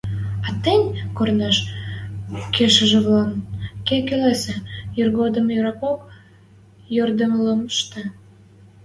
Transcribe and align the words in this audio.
А 0.47 0.49
тӹнь 0.63 0.85
корныш 1.17 1.57
кешӹвлӓлӓн 2.55 3.29
ке 3.87 3.97
келесӹ: 4.07 4.55
иргодым 4.99 5.47
ирокок 5.55 5.99
йӓмдӹлӹштӹ. 6.95 8.01